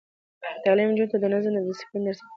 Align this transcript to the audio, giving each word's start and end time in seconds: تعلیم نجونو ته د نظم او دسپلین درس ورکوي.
تعلیم 0.63 0.89
نجونو 0.91 1.11
ته 1.11 1.17
د 1.19 1.25
نظم 1.33 1.53
او 1.57 1.65
دسپلین 1.69 2.01
درس 2.03 2.19
ورکوي. 2.19 2.29